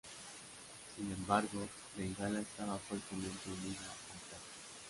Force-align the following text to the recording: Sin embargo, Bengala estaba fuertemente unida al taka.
Sin 0.95 1.11
embargo, 1.11 1.67
Bengala 1.95 2.39
estaba 2.39 2.75
fuertemente 2.79 3.51
unida 3.51 3.81
al 3.81 4.19
taka. 4.19 4.37